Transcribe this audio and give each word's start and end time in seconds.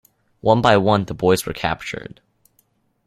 One 0.39 0.61
by 0.63 0.77
one 0.77 1.05
the 1.05 1.13
boys 1.13 1.45
were 1.45 1.53
captured. 1.53 2.21